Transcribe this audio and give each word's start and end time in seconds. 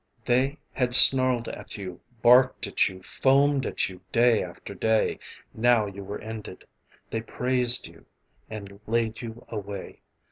They 0.25 0.57
had 0.73 0.95
snarled 0.95 1.47
at 1.47 1.77
you, 1.77 2.01
barked 2.23 2.65
at 2.65 2.89
you, 2.89 3.03
foamed 3.03 3.67
at 3.67 3.87
you, 3.87 4.01
day 4.11 4.41
after 4.43 4.73
day. 4.73 5.19
Now 5.53 5.85
you 5.85 6.03
were 6.03 6.17
ended. 6.17 6.65
They 7.11 7.21
praised 7.21 7.85
you... 7.87 8.07
and 8.49 8.79
laid 8.87 9.21
you 9.21 9.45
away. 9.49 10.01